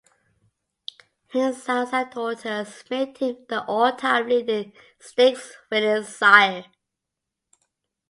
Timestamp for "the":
3.49-3.63